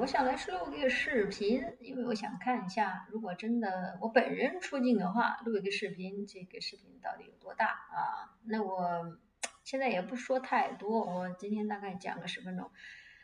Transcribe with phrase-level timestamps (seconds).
[0.00, 8.32] 我想来录一个视频，因为我想看一下，如果真的我本人出镜的话，录一个视频，这个视频到底有多大啊？
[8.46, 9.18] 那我
[9.62, 12.70] 现在也不说太多，我今天大概讲个十分钟。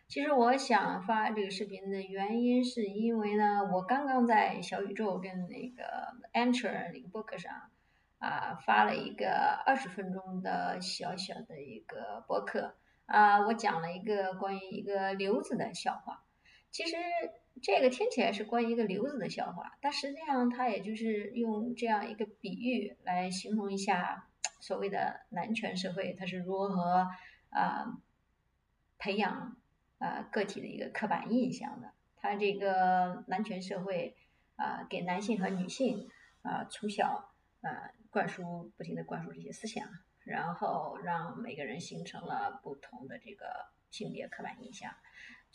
[0.07, 7.71] 其实我想发这个视频的原因，是因为呢，我刚刚在小宇宙跟那个 Anchor 那个博客上
[8.19, 12.75] 啊发了一个二十分钟的小小的一个博客。
[13.07, 16.25] 啊，我讲了一个关于一个瘤子的笑话。
[16.77, 16.95] 其实
[17.63, 24.29] 这个听起来是关于一个瘤子的笑话，但实际上它也就是用这样一个比喻来形容一下
[24.61, 27.09] 所谓的男权社会它是如何
[27.49, 27.99] 啊
[28.99, 29.57] 培养
[29.97, 31.95] 啊个体的一个刻板印象的。
[32.17, 34.15] 它这个男权社会
[34.57, 36.11] 啊给男性和女性
[36.43, 39.89] 啊从小啊灌输不停的灌输这些思想。
[40.25, 43.47] 然后让每个人形成了不同的这个
[43.91, 44.93] 性别刻板印象，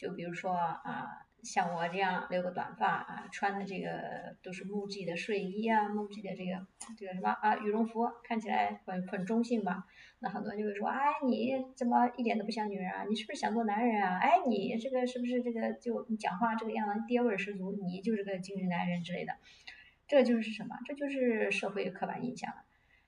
[0.01, 6.65] 就比如说啊，像我这样留个短发啊，穿的这个都是木屐的睡衣啊，木屐的这个
[6.98, 9.85] 这个什么啊羽绒服，看起来很很中性吧？
[10.17, 13.03] 那很多人就会说，哎，你怎么一点都不像女人啊？
[13.07, 14.17] 你是不是想做男人啊？
[14.17, 17.71] 哎，你这个是不是这个就你讲话这个样子爹味十足？
[17.73, 19.33] 你就是个精神男人之类的，
[20.07, 20.77] 这就是什么？
[20.87, 22.63] 这就是社会刻板印象了。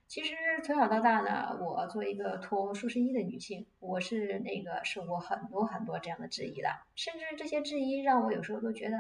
[0.08, 8.98] 其实从小到大呢，我作为一个脱舒适衣的女性，我是那个受过很多很多这样的质疑的，甚至这些质疑让我有时候都觉得，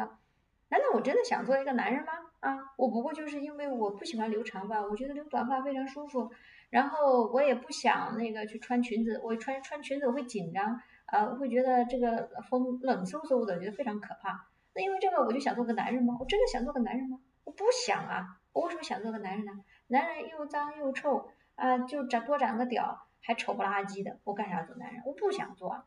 [0.69, 2.13] 难道我真的想做一个男人吗？
[2.39, 6.31] 啊，我不过就是因为我不喜欢留长发，我觉得留短发非常舒服，
[6.71, 14.47] 然后我也不想那个去穿裙子，我穿穿裙子我会紧张，呃，会觉得这个风冷飕飕的，觉得非常可怕。
[14.73, 16.17] 那因为这个我就想做个男人吗？
[16.19, 17.19] 我真的想做个男人吗？
[17.43, 19.51] 我不想啊，我为什么想做个男人呢？
[19.87, 25.03] 男人又脏又臭啊，就长多长个屌，还丑不拉几的，我干啥做男人？
[25.05, 25.85] 我不想做啊。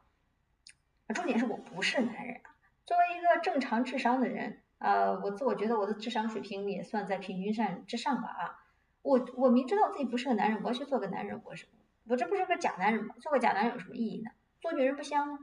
[1.14, 2.54] 重点是我不是男人啊。
[2.84, 8.62] 作为一个正常智商的人，呃，我自我觉得我的智商水平也算在平均线之上吧啊。
[9.02, 11.66] 我我明知道自己不是个男人，我要去做个男人，我是
[12.08, 13.14] 我这不是个假男人吗？
[13.20, 14.30] 做个假男人有什么意义呢？
[14.60, 15.38] 做女人不香吗？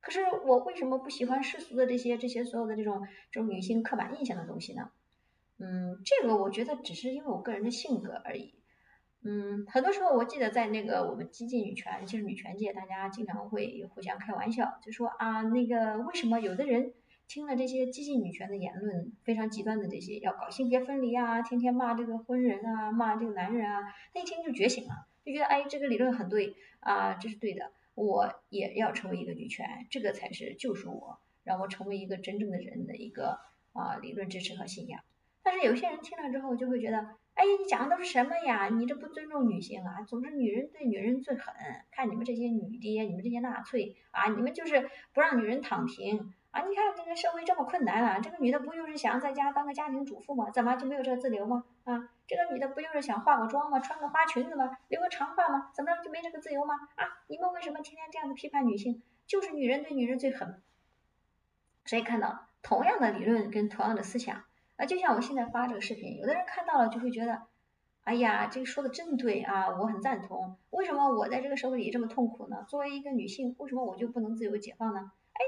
[0.00, 4.90] 可是我为什么不喜欢世俗的这些这些所有的这种这种女性刻板印象的东西呢？
[5.58, 8.54] 嗯，这个我觉得只是因为我个人的性格而已。
[9.26, 16.92] 嗯，很多时候我记得在那个我们激进女权，就是女权界，大家经常会互相开玩笑，就说啊，那个为什么有的人
[17.26, 23.80] 听了这些激进女权的言论，非常极端的这些要搞性别分离啊，天天骂这个婚人啊，骂这个男人啊，
[24.12, 33.38] 他一听就觉醒了，就觉得哎，这个理论很对啊，这是对的，我也要成为一个女权，这个才是救赎我，让我成为一个真正的人的一个
[33.72, 35.00] 啊理论支持和信仰。
[35.44, 36.98] 但是有些人听了之后就会觉得，
[37.34, 38.70] 哎，你讲的都是什么呀？
[38.70, 40.02] 你这不尊重女性啊！
[40.08, 41.54] 总之，女人对女人最狠。
[41.90, 46.62] 看你们这些女爹，你们这些纳粹啊，你们就是不让女人躺平啊！
[46.62, 50.50] 你看这个社会这么困难了，这个女的不就是想在家当个家庭主妇吗？
[50.50, 51.64] 怎么就没有这个自由吗？
[51.84, 53.80] 啊，这个女的不就是想化个妆吗？
[53.80, 54.78] 穿个花裙子吗？
[54.88, 55.70] 留个长发吗？
[55.74, 56.74] 怎么样就没这个自由吗？
[56.94, 59.02] 啊，你们为什么天天这样子批判女性？
[59.26, 60.62] 就是女人对女人最狠。
[61.84, 64.44] 所以看到同样的理论跟同样的思想。
[64.76, 67.42] 啊，就像我现在发这个视频，有的人看到了就会觉得，
[68.02, 70.56] 哎呀，这个说的真对啊，我很赞同。
[70.70, 72.64] 为什么我在这个社会里这么痛苦呢？
[72.68, 75.12] 作为一个女性，为什么我就不能自由解放呢？
[75.32, 75.40] 哎，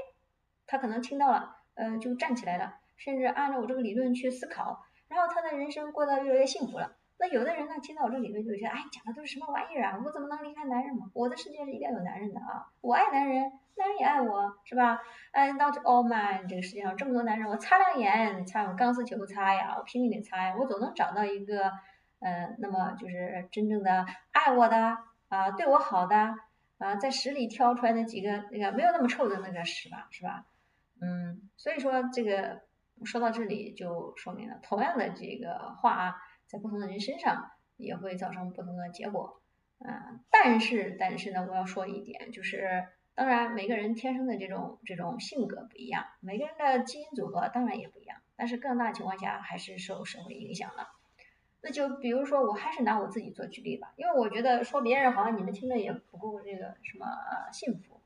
[0.65, 6.95] 他可能听到了，呃，就站起来了，甚至按照我这个理论去思考，然后他的人生过得越来越幸福了。
[7.19, 9.99] 那有的人呢，听到我这理论就觉得，哎，讲的都是什么玩意儿啊？
[10.05, 11.09] 我怎么能离开男人嘛？
[11.13, 12.69] 我的世界是一定要有男人的啊！
[12.79, 15.01] 我爱男人，男人也爱我，是吧？
[15.31, 21.71] 哎，not all man，这个世界上这么多男人，我擦亮眼，擦用钢丝球擦呀，我拼命的擦呀，我总能找到一个，
[22.19, 26.35] 呃，那么就是真正的爱我的啊，对我好的
[26.77, 30.45] 啊，在屎里挑出来的几个那个没有那么臭的那个屎吧，是吧？
[31.01, 32.61] 嗯，所以说这个
[33.05, 36.15] 说到这里就说明了，同样的这个话啊。
[36.47, 39.41] 在不同的人身上也会造成不同的结果，
[39.79, 50.87] 啊，但是但是呢，我要说一点，就是当然每个人天生的这种这种性格不一样，每个人的基因组合当然也不一样，但是更大情况下还是受社会影响的。
[51.59, 57.07] 那就比如说，我还是拿我自己做举例吧，因为我觉得说别人好像你们听着也不够这个什么
[57.51, 57.99] 幸福。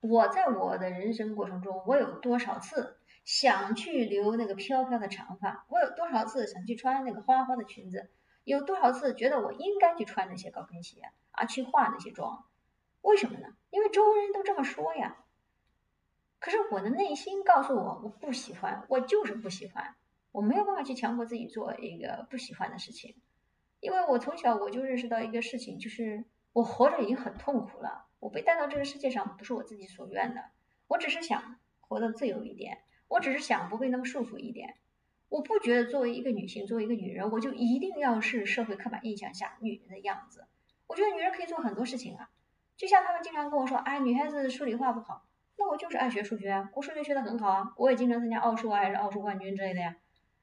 [0.00, 2.97] 我在我的人生过程中，我有多少次？
[3.28, 8.08] 想去留那个飘飘的长发，我有多少次想去穿那个花花的裙子，
[8.42, 11.02] 有多少次觉得我应该去穿那些高跟鞋
[11.32, 12.46] 啊，去化那些妆？
[13.02, 13.48] 为什么呢？
[13.68, 15.26] 因为周围人都这么说呀。
[16.38, 19.94] 可是我的内心告诉我，我不喜欢，我就是不喜欢，
[20.32, 23.14] 我没有办法去强迫自己做一个不喜欢的事情，
[23.80, 26.24] 因为我从小我就认识到一个事情，就是
[26.54, 30.46] 我活着已经很痛苦了，我被带到这个世界上不是我自己所愿的，
[30.86, 31.60] 我只是想。
[31.80, 34.76] 活得自由一点，我只是想不会那么束缚一点。
[35.28, 40.46] 我不觉得作为一个女性，作为一个女人，我就一定要是社会刻板印象下女人的样子。
[40.86, 42.30] 我觉得女人可以做很多事情啊，
[42.76, 45.26] 就像他们经常跟我说，哎，女孩子数理化不好，
[45.58, 49.96] 那我就是爱学数学，我数学学得很好啊，我也经常参加奥数啊，还是奥数冠军之类的呀。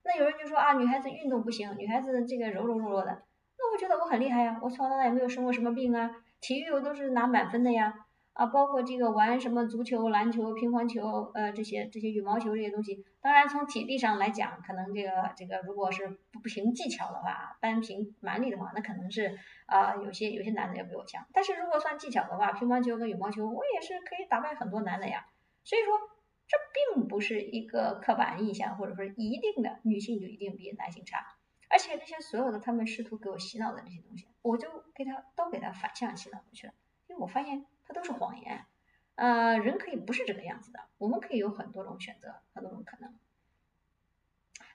[0.04, 3.24] 那有人就说啊，女孩子运动不行，女孩子这个柔柔弱弱的，
[3.58, 8.05] 那我觉得我很厉害呀，我从小到大也没有生过什么病啊，体育我都是拿满分的呀。
[8.36, 21.26] 啊，包括这个玩什么足球、篮球、乒乓球，呃，这些这些羽毛球这些东西，当然从体力上来讲，可能这个这个如果是不凭技巧的话，单凭蛮力的话，那可能是啊，有些有些男的要比我强。
[21.32, 25.28] 但是如果算技巧的话，乒乓球跟羽毛球，我也是可以打败很多男的呀。
[25.64, 25.98] 所以说，
[26.46, 26.58] 这
[26.94, 31.38] 并不是一个刻板印象，或者说一定的女性就一定比男性差。
[31.70, 36.74] 而且这些所有的他们试图给我洗脑的这些东西，我就给他都给他反向洗脑回去了，
[37.08, 37.66] 因为我发现。
[37.88, 38.66] 它都是谎言，
[39.14, 43.14] 呃，人可以不是这个样子的，我们可以有很多种选择，很多种可能。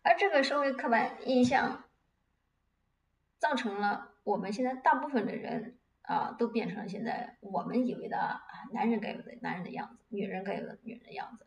[0.02, 1.84] 而这个社会刻板印象，
[3.38, 8.40] 造成了我们现在大部分的人啊，都变成了现在我们以为的
[8.72, 11.46] 男人该有的男人的样子，女人该有的女人的样子。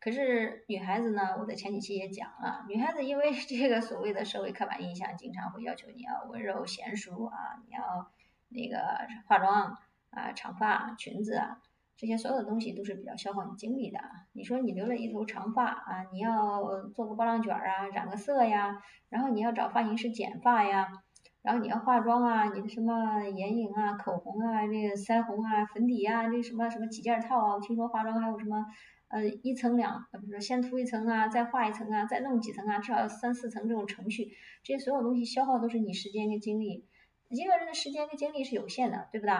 [0.00, 8.10] 可是女孩子呢，我在前几期也讲了，女孩子因为这个所谓的社会刻板印象，经常会要求你要温柔贤淑啊，你要
[8.48, 9.78] 那个化妆。
[10.12, 11.58] 啊，长发、裙子啊，
[11.96, 13.98] 这些所有的东西都是比较消耗你精力的。
[14.32, 16.62] 你说你留了一头长发啊，你要
[16.94, 20.88] 做个波浪卷啊，染个色呀，然后你要找发型师剪发呀，
[21.42, 27.54] 然后你要化妆啊，你的什么眼影啊、口红啊、这个腮红啊、粉底啊，这什么什么几件套啊？
[27.54, 28.66] 我听说化妆还有什么
[29.08, 34.32] 呃一层两，呃不是先涂一层啊，再画一层啊，再弄几层啊，至少三四层这种程序，
[34.62, 36.86] 这些所有东西消耗都是你时间跟精力。
[37.28, 39.34] 一个人的时间跟精力是有限的，对不对？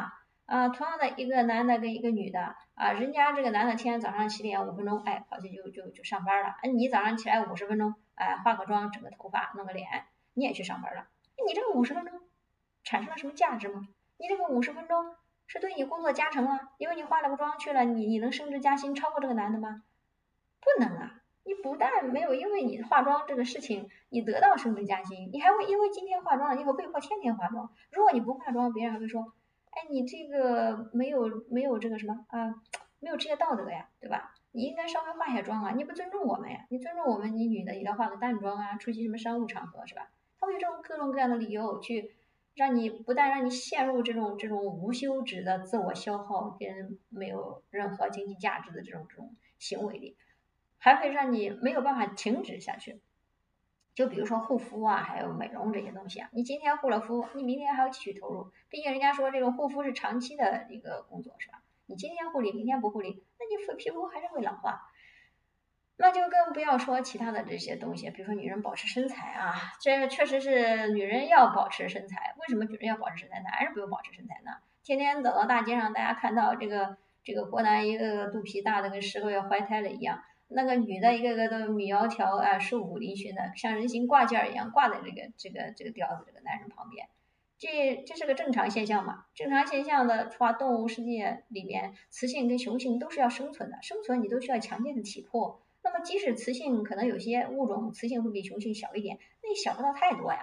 [0.52, 6.56] 啊，同样的一个男的跟一个女的啊，人家这个男的天天早上七点五分钟，哎，跑去就就就上班了。
[6.60, 10.04] 哎，你早上起来五十分钟，哎，化个妆，整个头发，弄个脸，
[10.34, 11.06] 你也去上班了。
[11.48, 12.20] 你这个五十分钟
[12.84, 13.88] 产生了什么价值吗？
[14.18, 15.14] 你这个五十分钟
[15.46, 16.68] 是对你工作加成啊？
[16.76, 19.82] 因为你化了个妆去了，你你能升职加薪超过这个男的吗？
[20.60, 21.14] 不能啊！
[21.44, 27.72] 你不但没有因为你化妆这个事情你得到升职加薪，你还会因为今天化妆了，以后被迫天天化妆。
[27.90, 29.32] 如果你不化妆，别人还会说。
[29.72, 32.54] 哎，你这个没有没有这个什么啊，
[33.00, 34.34] 没有职业道德呀，对吧？
[34.52, 36.66] 你应该稍微化下妆啊，你不尊重我们呀？
[36.68, 40.10] 你尊重我们，你女的也要化个淡妆啊，出席什么商务场合是吧？
[40.38, 42.14] 他会有这种各种各样的理由去
[42.54, 50.16] 让你不但让你陷入这种这种无休止的自我消耗跟没有任何经济价值的这种这种行为里，
[50.76, 53.00] 还会让你没有办法停止下去。
[53.94, 58.50] 就比如说护肤啊，还有美容这些东西啊，你今天护了肤，你明天还要继续投入。
[58.68, 61.62] 毕竟人家说这种护肤是长期的一个工作，是吧？
[61.86, 64.88] 你今天护理，明天不护理，那你皮肤还是会老化。
[65.98, 72.34] 那就更不要说其他的这些东西，比如说女人保持身材啊，这确实是女人要保持身材。
[72.40, 74.52] 为什么女人要保持身材，男人不用保持身材呢？
[74.82, 80.22] 天天走到大街上，大家看到这个这个国男一个个肚皮大的跟十个月怀胎了一样。
[80.54, 87.08] 那个女的，一个个都米窈窕啊，瘦骨嶙峋的，像人形挂件一样挂在这个这个这个吊子这个男人旁边，
[87.58, 89.26] 这这是个正常现象嘛？
[89.34, 95.62] 正常现象的话，动物世界里面，雌性跟雄性都是要生存的，生存你都需要强健的体魄。
[95.84, 100.40] 那么即使雌性可能有些物种，雌性会比雄性小一点，那也小不到太多呀。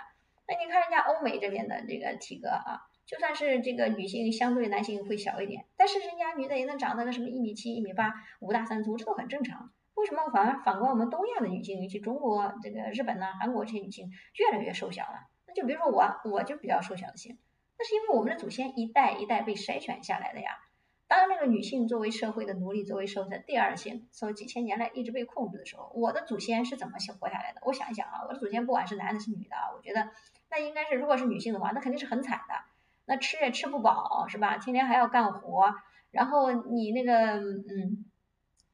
[0.48, 9.72] 那你看人家欧美这边的这个体格啊，就算是这个女性相对男性会小一点，但是人家女的也能长到个什么一米七、一米八、五大三粗，这都很正常。
[10.00, 15.28] 为什么反而反观我们东亚的女性，尤其中国、这个日本呐、韩国这些女性越来越瘦小了？
[15.46, 17.38] 那就比如说我，我就比较瘦小的型，
[17.78, 20.52] 那是因为我们的祖先一代一代被筛选下来的呀。
[21.08, 27.62] 当那个女性作为社会的奴隶，作为社会的第二性，从几千年来一直被控制的时候，我的祖先是怎么活下来的？
[27.66, 30.10] 我想一想啊，我的祖先不管是男的是女的，我觉得
[30.50, 32.54] 那应该是，如果是女性的话，那肯定是很惨的，
[33.06, 34.58] 那吃也吃不饱，是吧？
[34.58, 35.74] 天天还要干活，
[36.12, 38.06] 然后你那个，嗯。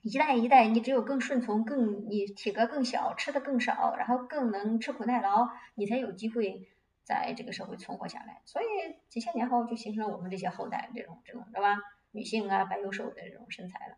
[0.06, 6.70] 一代一代，你只有更顺从，更你体格更小，吃的更少，然后更能吃苦耐劳，你才有机会
[7.04, 8.44] 在这个社会存活下来。
[8.46, 8.66] 所以
[9.10, 11.78] 几千年后就形成了我们这些后代这种这种，知道吧？
[12.12, 13.98] 女性啊，白幼瘦的这种身材了。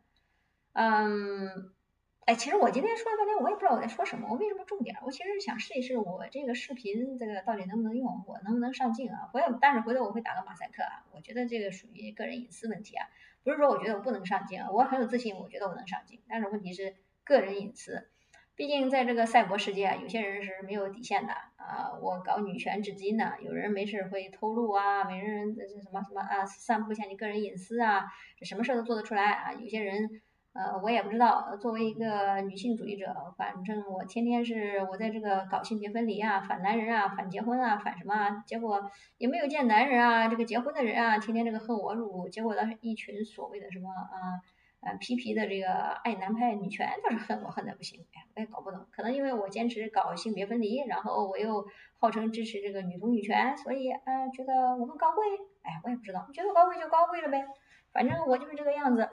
[0.72, 1.74] 嗯，
[2.22, 4.96] 哎，其实我今天说了半天，我也不知道我在说什么，我没什么重点。
[5.04, 9.28] 我其实想试一试我这个视频这个到底能不能用，我能不能上镜啊？
[9.34, 11.04] 回头，但是回头我会打个马赛克啊。
[11.12, 13.06] 我觉得这个属于个人隐私问题啊。
[13.48, 16.20] 不是说我觉得我不能上镜，我很有自信，我觉得我能上镜。
[16.28, 18.10] 但是问题是个人隐私，
[18.58, 21.94] 毕竟在这个赛博世界啊，有些人是没有底线的啊。
[22.02, 28.08] 我搞女权至今呢，有人没事会偷录啊，没人这什么什么啊，散布一下你个人隐私啊，
[28.42, 29.54] 什么事都做得出来啊。
[29.54, 30.10] 有些人
[30.58, 31.56] 呃，我也不知道。
[31.62, 38.16] 作为一个女性主义者，反正我天天是我在这个搞性别分离啊，反男人啊，反结婚啊，反什么？
[38.16, 38.44] 啊？
[38.48, 42.28] 结果也没有见男人啊，这个结婚的人啊，天天这个恨我辱。
[42.28, 44.42] 结果倒是一群所谓的什么啊，
[44.82, 45.72] 呃，皮皮的这个
[46.04, 48.04] 爱男派女权倒是恨我恨的不行。
[48.16, 51.68] 哎，我也搞不懂，可能因为我坚持搞性别分离，然后我又
[52.00, 55.24] 号称支持这个女同女权，所以啊，觉得我们高贵。
[55.62, 57.46] 哎，我也不知道，觉得高贵就高贵了呗，
[57.94, 59.08] 反正我就是这个样子。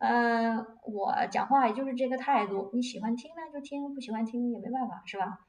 [0.00, 5.40] 嗯，我讲话也就是这个态度，你喜欢听呢就听，不喜欢听也没办法，是吧？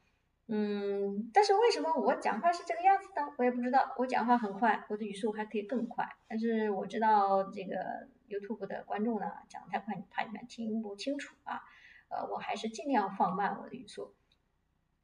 [0.50, 3.94] 嗯，但是为什么我讲话是这个样子的，我也不知道。
[3.98, 11.62] 我讲话很快，我的语速还可以更快，但是我知道这个 YouTube 的观众呢讲太快，怕你们听不清楚啊。
[12.10, 14.14] 呃，我还是尽量放慢我的语速。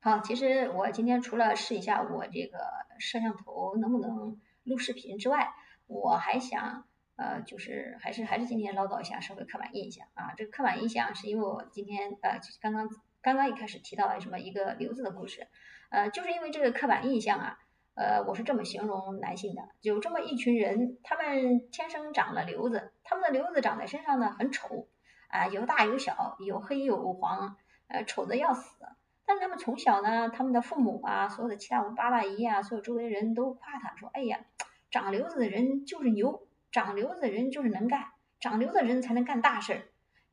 [0.01, 2.60] 好，其实我今天除了试一下我这个
[3.00, 5.54] 摄像头能不能录视频之外，
[5.88, 6.84] 我还想。
[7.18, 10.34] 呃，就是还是还是今天唠叨一下社会刻板印象啊。
[10.38, 12.88] 这个刻板印象是因为我今天呃刚刚
[13.22, 15.48] 刚刚一开始提到了什么一个瘤子的故事，
[15.90, 17.60] 呃，就是因为这个刻板印象啊，
[17.96, 24.88] 呃，我是这么形容男性的，有这么一群人，他们天生长了瘤子，他们的瘤子长在身上呢很丑
[25.30, 27.58] 啊，有大有小，有黑有黄，
[27.88, 28.86] 呃，丑的要死。
[29.26, 34.40] 但是他们从小呢，他们的父母啊，所有的七大姑八大姨啊，所有周围人都夸他说，哎呀，
[34.92, 36.47] 长瘤子的人就是牛。
[36.78, 38.06] 长瘤子的人就是能干，
[38.40, 39.82] 长瘤子的人才能干大事儿，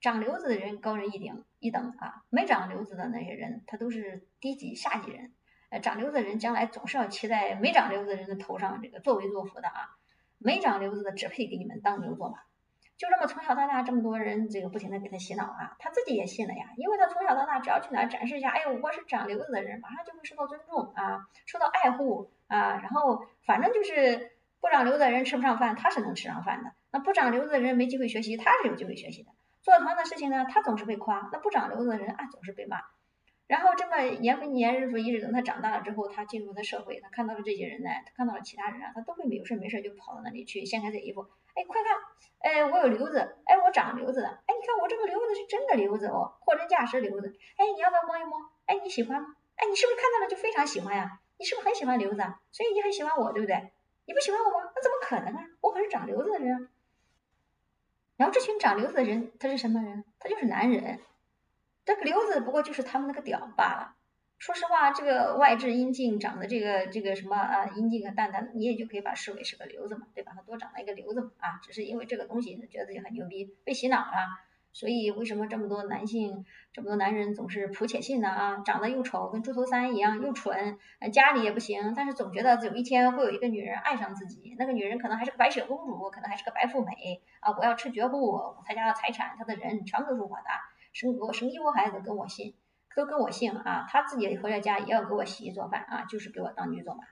[0.03, 5.33] 长瘤子的人高人一等一等啊，没长瘤子的那些人他都是低级下级人，
[5.71, 9.97] 呃，长瘤子的人将来总是要骑在没长瘤子的人的头上这个作威作福的啊，
[10.37, 12.41] 没长瘤子的只配给你们当牛做马，
[12.99, 24.34] 就这么从小到大这么多人这个不停的给他洗脑啊，他自己也信了呀，因为他从小到大只要去哪儿展示一下，哎呦我是长瘤子的人，马上就会受到尊重啊，受到爱护啊，然后反正就是。
[24.65, 26.73] 不长瘤子的人吃不上饭，他是能吃上饭的。
[26.91, 29.29] 那不长瘤子的人没机会学习，他是有机会学习的。
[29.61, 31.29] 做同样的事情呢，他总是被夸。
[31.31, 32.79] 那不长瘤子的人啊，总是被骂。
[33.47, 41.99] 然后这么年复一年，日复一日，等他长大了之后，他进入的社会，他看到了这些人呢，他看到了其他人啊，他都会有事没事就跑到那里去掀开这衣服，哎，快看，
[42.51, 47.37] 哎，我有瘤子，哎，我长瘤子了，哎，你看我这个瘤子是真的瘤子哦，货真价实瘤子。
[47.59, 48.39] 哎，你要不要摸一摸？
[48.65, 49.37] 哎，你喜欢吗？
[49.57, 51.21] 哎，你是不是看到了就非常喜欢呀？
[51.37, 52.23] 你是不是很喜欢瘤子？
[52.23, 52.41] 啊？
[52.51, 53.74] 所以你很喜欢我，对不对？
[54.07, 54.71] 你不喜欢我吗？
[54.75, 55.49] 那怎么可能啊！
[55.61, 56.69] 我可是长瘤子的人。
[58.17, 60.05] 然后这群长瘤子的人，他是什么人？
[60.19, 61.01] 他就是男人。
[61.85, 63.97] 这个瘤子不过就是他们那个屌罢了。
[64.39, 70.33] 说实话，这个外置阴茎长的这个这个什么啊，阴茎和蛋蛋，你也就可以把视为是个瘤子嘛，对吧？
[70.35, 74.17] 它多长了一个瘤子嘛啊，只是因为这个东西觉得自己很牛逼，被洗脑了。
[74.75, 78.29] 所以为什么这么多男性，这么多男人总是普且信呢？
[78.29, 80.77] 啊，长得又丑，跟猪头三一样，又蠢，
[81.13, 87.55] 家里也不行，但是总觉得有一天会有一个女人爱上自己，那个女人可能还是个白雪公主，可能还是个白富美啊！
[87.57, 90.45] 我要吃绝户，他家的财产，他的人全部都是我的，
[90.93, 92.55] 生给我生一窝孩子跟我姓，
[92.97, 93.87] 都跟我姓啊！
[93.89, 97.05] 他自己回了家也要给我洗衣做饭啊，就是给我当女做马，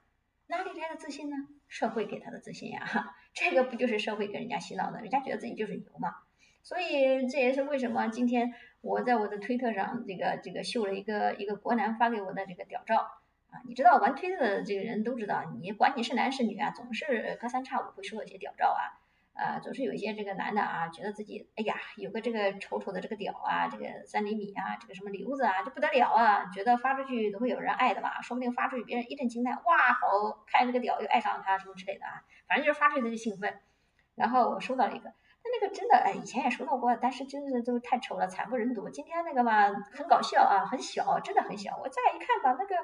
[0.49, 1.37] 哪里来的自信呢？
[1.69, 2.85] 社会给他的自信呀，
[3.33, 5.01] 这个不就是社会给人家洗脑的？
[5.01, 6.17] 人家觉得自己就是牛嘛。
[6.63, 12.99] 所以这也是为什么今天我在我的推特上这个这个秀了一个一个国男发给我的这个屌照
[13.51, 18.95] 啊，你知道玩推特的这个人都知道，你管你是男是女啊，总是隔三差五会收到一些屌照啊，
[19.35, 33.59] 呃，总是有一些这个男的啊，觉得自己哎呀有个这个丑丑的这个屌啊，这个三厘米啊，这个什么瘤子啊，这不得了啊，觉得发出去都会有人爱的吧，说不定发出去别人一阵惊叹，哇，好看这个屌又爱上他什么之类的啊，反正就是发出去他就兴奋，
[34.15, 35.13] 然后我收到了一个。
[35.53, 38.89] 那个真的哎，以前也收到过，但是真的都太丑了，惨不忍睹。
[38.89, 41.79] 今天那个嘛，很搞笑啊，很小，真的很小。
[41.83, 42.75] 我再一看吧，那个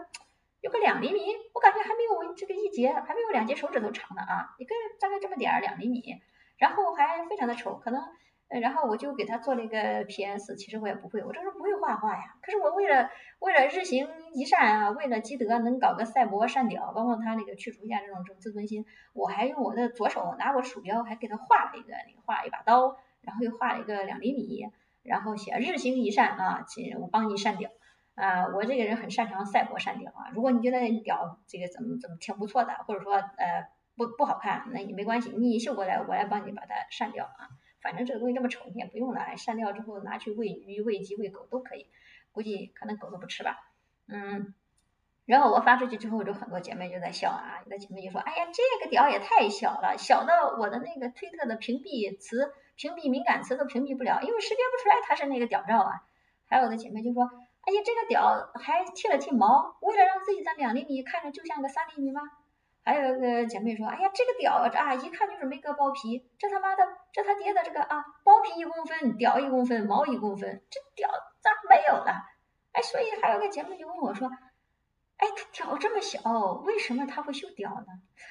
[0.61, 6.21] 有个两厘米，我感觉还没有这个一节，还没有两节手指头长呢啊，一个大概这么点儿，两厘米，
[6.59, 8.03] 然后还非常的丑，可能。
[8.49, 12.37] 然后我就给他做了一个 PS，其实我也不会，我这是不会画画呀。
[12.41, 24.67] 可是我为了为了日行一善啊，为了积德，能搞个赛博善屌，包括他那个去除一下这种这种自尊心，我还用我的左手拿我鼠标，还给他画了一个那个画了一把刀，然后又画了一个两厘米，
[25.03, 27.71] 然后写日行一善啊，请我帮你善屌
[28.15, 30.33] 啊，我这个人很擅长赛博善屌啊。
[30.33, 37.53] 如果你觉得屌这个怎么怎么挺不错的，或者说呃不不好看，那也没关系，你秀过来，我来帮你把它删掉啊。
[37.81, 41.87] 反正这个东西这么丑，你也不用了，删掉之后拿去喂鱼、喂鸡、喂狗都可以，
[42.33, 43.59] 估计可能狗都不吃吧。
[44.09, 44.55] 嗯，
[45.27, 56.03] 然后我发出去之后，就很多姐妹就在笑啊，有的姐妹就说：“哎呀，这个屌也太小了，小到我的那个推特的屏蔽词、屏蔽敏感词都屏蔽不了，因为识别不出来它是那个屌照啊。”
[56.49, 57.25] 还有的姐妹就说
[57.63, 62.23] ：“哎呀，这个屌还剃了剃毛，为了让自己在两厘米看着就像个三厘米吗？”
[62.89, 71.11] 还有一个姐妹说，哎呀，这个屌啊，一看就是没割包皮，这他妈的，这他爹的这个啊，包皮一公分，屌一公分，毛一公分，这屌
[71.43, 72.25] 咋没有了？
[72.73, 74.31] 哎，所以还有个姐妹就问我说，
[75.19, 76.23] 哎，他屌这么小，
[76.65, 77.87] 为什么他会秀屌呢？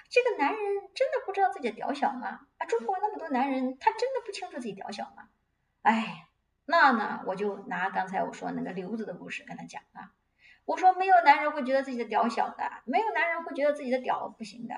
[0.10, 0.60] 这个男人
[0.96, 2.40] 真的不知道自己屌小吗？
[2.58, 5.30] 啊，中国那么多男人，他真的不清楚自己屌小吗？
[5.84, 6.30] 哎，
[6.66, 10.17] 那呢，我就拿刚才我说那个刘子的故事跟他讲啊。
[10.68, 14.76] 我说没有男人会觉得自己的屌小的，没有男人会觉得自己的屌不行的。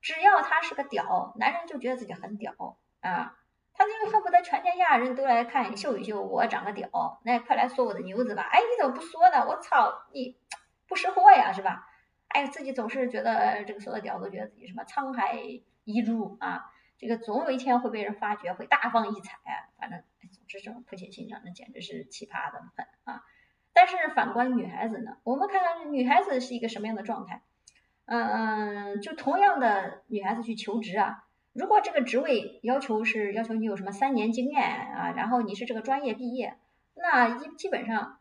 [0.00, 3.38] 只要他是个屌，男人就觉得自己很屌啊！
[3.74, 8.48] 他就恨不得全天下人都来看秀一秀我长个屌，那快来说我的牛子吧！
[8.50, 9.46] 哎，你怎么不说呢？
[9.46, 10.38] 我操，你
[10.88, 11.86] 不识货呀，是吧？
[12.28, 15.38] 哎，自己总是觉得这个所有的屌都觉得自己什么沧海
[15.84, 19.38] 遗珠啊，这个总有一天会被人发掘，会大放异彩。
[19.78, 20.02] 反正
[20.32, 23.22] 总之这种不写欣赏，那简直是奇葩的很啊！
[23.76, 27.42] 但是反观女孩子呢，我们看看女孩子是一个什么样的状态。
[28.06, 36.56] 嗯嗯，就同样的女孩子去求职啊，如果这个职位要求是要求你有什么三年经验啊，然后你是这个专业毕业，
[36.94, 38.18] 那一基本上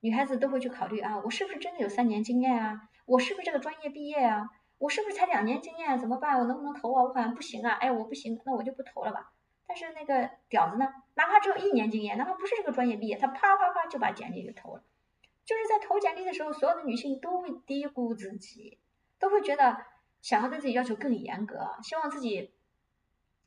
[0.00, 2.82] 女孩子都会去考虑啊，我是不是真的有三年经验啊？
[3.06, 4.50] 我是不是这个专业毕业啊？
[4.76, 5.98] 我是不是才两年经验？
[5.98, 6.38] 怎么办？
[6.38, 7.04] 我能不能投啊？
[7.04, 7.78] 我好像不行啊！
[7.80, 9.32] 哎，我不行，那我就不投了吧。
[9.66, 14.82] 但是那个屌子呢，哪怕只有一年经验，哪怕不是这个专业毕业，他啪啪啪就把简历给投了。
[15.48, 18.78] 就是在投简历的时候，所有的女性都会低估自己，
[19.18, 19.78] 都会觉得
[20.20, 22.52] 想要对自己要求更严格，希望自己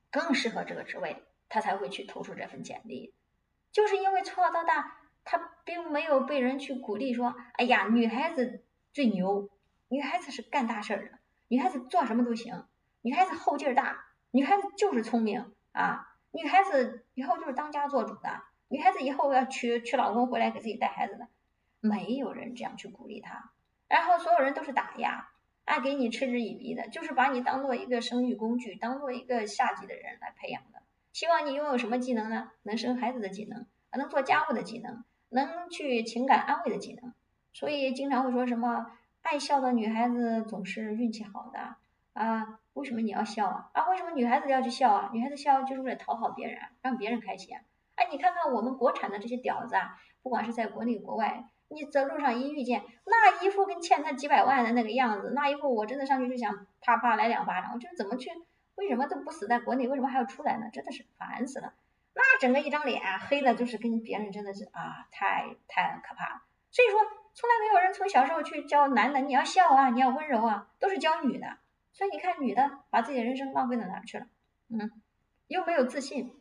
[0.09, 3.13] 更适合这个职位，她才会去投出这份简历。
[3.71, 9.51] 就是因为从小到大，她并没有被人去鼓励说：“哎呀，女孩子最牛，
[9.87, 12.65] 女孩子是干大事儿的，女孩子做什么都行，
[13.03, 21.27] 女孩子后劲儿大，女孩子就是聪明啊，女孩子以后就是当家做主的，女孩子以后要娶娶老公回来给自己带孩子的。”
[21.81, 23.51] 没有人这样去鼓励他，
[23.87, 25.29] 然后所有人都是打压，
[25.65, 30.83] 爱给你嗤之以鼻的，就是把你当做一个生育工具，当做一个下级的人来培养的。
[31.11, 32.51] 希望你拥有什么技能呢？
[32.61, 37.13] 能生孩子的技能，能做家务的技能，能去情感安慰的技能。
[37.51, 38.91] 所以经常会说什么
[39.23, 41.75] 爱笑的女孩子总是运气好的
[42.13, 42.59] 啊？
[42.73, 43.69] 为什么你要笑啊？
[43.73, 45.09] 啊，为什么女孩子要去笑啊？
[45.11, 47.57] 女孩子笑就是为了讨好别人，让别人开心。
[47.95, 51.45] 哎，你看看我们国产的这些屌子啊，不管是在国内国外。
[51.71, 57.71] 你在路上一遇见那一副跟欠他几百万的那个样子，那一副我真的上去就想啪啪来两巴掌。
[57.73, 58.29] 我觉得怎么去，
[58.75, 60.69] 为什么都不死在国内，为什么还要出来呢？
[60.73, 61.73] 真的是烦死了。
[62.13, 66.41] 那整个一张脸黑的，就是跟别人真的是啊，太太可怕了。
[66.71, 66.99] 所以说，
[67.33, 71.57] 从来没有人从小时候去教男的你要笑啊，你要温柔啊，都是教女的。
[71.93, 74.25] 所以你看，女的把自己的人生浪费到哪去了？
[74.69, 74.91] 嗯，
[75.47, 76.35] 又没有自信，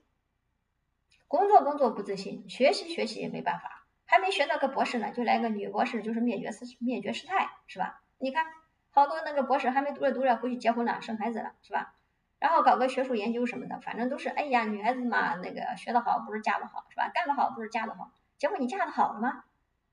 [1.28, 3.79] 工作工作不自信，学习学习也没办法。
[4.10, 8.02] 还没学到个博士呢，就来个女博士，就是灭绝师灭绝师太，是吧？
[8.18, 8.44] 你看，
[8.90, 11.94] 好多那个博士还没读着读着回去结婚了，生孩子了，是吧？
[12.40, 17.08] 然后搞个学术研究什么的，反正都是，哎呀，女孩子嘛，那个学得好不如嫁得好，是吧？
[17.14, 18.10] 干得好不如嫁得好。
[18.36, 19.44] 结果你嫁得好了吗？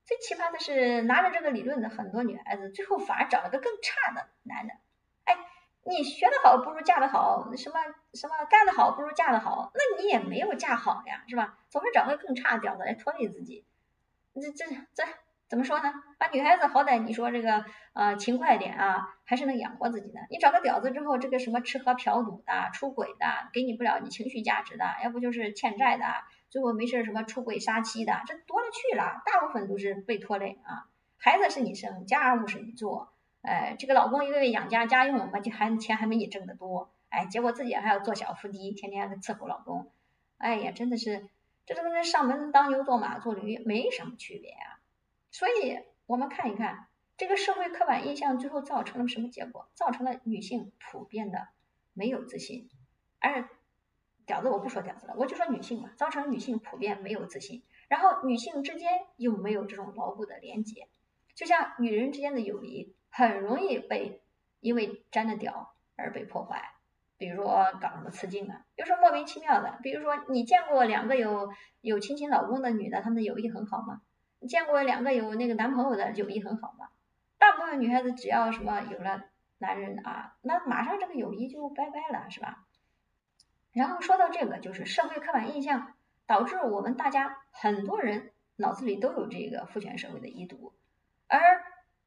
[0.04, 4.74] 最奇葩的是，拿着这个理论的很多女孩子，最后反而找了个更差的男的。
[5.26, 5.38] 哎，
[5.84, 7.76] 你学得好不如嫁得好，什么
[8.16, 11.60] 什么干得好不如嫁得好，那你也没有嫁好呀，是吧？
[11.70, 13.64] 总是找个更差的屌子来拖累自己。
[14.42, 15.04] 这这这
[15.50, 15.90] 怎么说呢？
[16.18, 20.20] 啊，女孩子好歹你说这个呃勤快点啊，还是能养活自己的。
[20.30, 26.04] 你找个屌子之后，这个什么吃喝嫖赌的、出轨的，给你不了你情绪价值的，要不就是欠债的，
[26.50, 29.22] 最后没事什么出轨杀妻的，这多了去了。
[29.26, 30.90] 大部分都是被拖累啊。
[31.18, 39.90] 孩子是你生，家务是你做，哎，这个老公一个月养家家用嘛，就还钱还没你挣得多，哎，结果自己还要做小伏低，天天伺候老公，
[40.38, 41.30] 哎呀，真的是。
[41.68, 44.80] 这都跟上门当牛做马做驴没什么区别啊，
[45.30, 49.68] 所以我们看一看这个社会刻板印象最后造成了什么结果？
[49.74, 51.50] 造成了女性普遍的
[51.94, 52.70] 没有自信，
[53.20, 53.50] 而
[54.26, 60.88] 屌子我不说屌子了，我就说女性吧，造成女性普遍没有自信，然后女性之间又没有这种牢固的连接，
[61.36, 64.22] 就像女人之间的友谊很容易被
[64.62, 66.77] 因为沾了屌而被破坏。
[67.18, 67.46] 比如说
[67.82, 69.80] 搞什么雌竞的，有时候莫名其妙的。
[69.82, 71.50] 比如说你见过两个有
[71.82, 74.02] 有亲亲老公的女的，她们的友谊很好吗？
[74.40, 76.90] 你见过两个有那个男朋友的友谊很好吗？
[77.40, 79.24] 大部分女孩子只要什么有了
[79.58, 82.66] 男人啊，那马上这个友谊就拜拜了，是吧？
[83.74, 85.94] 然后说到这个，就是社会刻板印象
[86.28, 90.74] 导致我们大家很多人脑子里都有这个父权社会的遗毒。
[91.28, 91.40] 而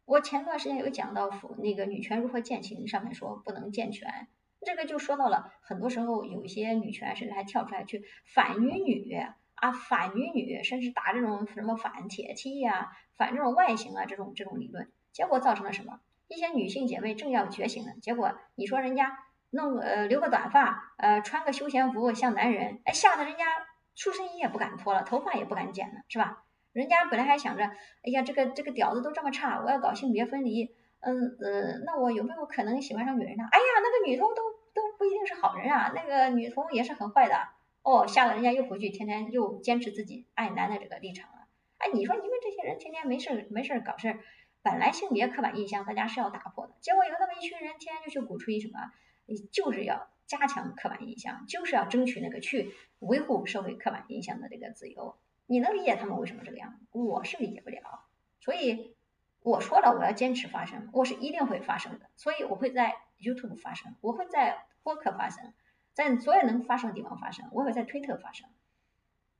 [0.05, 4.29] 我前段时间有讲到父那个女权如何践行，上面说不能健全。
[4.64, 9.16] 这个就说到了，很多时候有一些女权甚至还跳出来去反女女
[9.55, 16.01] 啊，反女女，甚至打这种什么反铁 T 呀，反这种外形啊，这种这种理论，结果造成了什么？
[16.29, 19.18] 一些女性姐妹正要觉醒呢，结果你说人家
[19.51, 23.44] 弄呃留个短发，呃穿个休闲服像男人，哎吓得人家
[23.96, 26.44] 出身衣也不敢脱了，头发也不敢剪了，是吧？
[26.73, 33.44] 人家本来还想着，哎呀这个这个屌子都这么差，我要搞性别分离，嗯呃那我有没有可能喜欢上女人呢？
[33.51, 34.42] 哎呀那个女同都
[35.01, 37.49] 不一定是好人啊，那个女同也是很坏的。
[37.81, 41.49] 哦，吓得人家又回去，天天又坚持自己爱男的这个立场了。
[41.79, 44.19] 哎，你说你们这些人天天没事没事搞事，
[44.61, 48.93] 本来性别刻板印象大家是要打破的，结果有那么一群人天天就去鼓吹什么，
[49.51, 55.17] 就是要加强刻板印象，就是要争取那个去维护社会刻板印象的这个自由。
[55.47, 56.85] 你能理解他们为什么这个样子？
[56.93, 57.81] 我是理解不了。
[58.39, 58.95] 所以
[59.43, 62.11] 我说了，我要坚持发声，我是一定会发声的。
[62.17, 65.53] 所以我会在 YouTube 发声，我会在播客发声。
[65.93, 68.49] 在所有能发生的地方发生，我会在推特发生。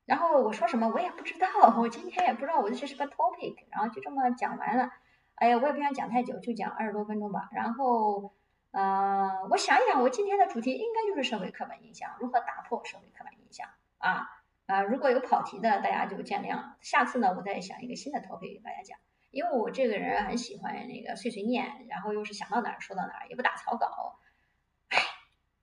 [0.05, 1.47] 然后我说什么我也不知道，
[1.79, 4.91] 我今天也不知道我这是个 topic，然后就这么讲完了。
[5.35, 7.49] 哎呀，我也不想讲太久，就讲二十多分钟吧。
[7.51, 8.33] 然后，
[8.71, 14.27] 呃，我想一想，我今天的主题应该就是社会刻板印象，如何打破社会刻板印象啊
[14.67, 14.81] 啊！
[14.83, 16.73] 如果有跑题的，大家就见谅。
[16.81, 18.99] 下次呢，我再想一个新的 topic 给大家讲。
[19.31, 24.19] 因为我这个人很喜欢那个碎碎念，然后又是想到哪儿说到哪儿，也不打草稿。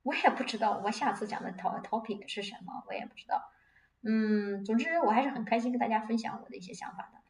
[0.02, 3.50] 我也不知道我下次讲的 topic 是什么，我也不知道。
[4.00, 7.20] 嗯，总之我还是很开心跟大家分享我的一些想法的，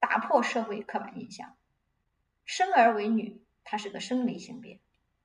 [0.00, 1.56] 打破社会刻板印象。
[2.44, 4.80] 生而为女，她是个生理性别，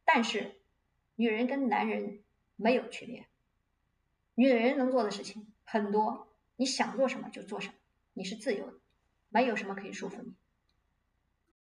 [0.05, 0.61] 但是
[1.15, 2.21] 女人跟男人
[2.55, 3.25] 没有区别。
[4.35, 7.73] 女人能做的事情很多，你想做什么就做什么，
[8.13, 8.77] 你是自由的，
[9.29, 10.33] 没有什么可以束缚你。